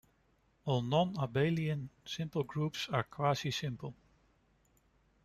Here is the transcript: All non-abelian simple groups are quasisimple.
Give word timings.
All 0.65 0.81
non-abelian 0.81 1.89
simple 2.05 2.43
groups 2.43 2.89
are 2.89 3.03
quasisimple. 3.03 3.93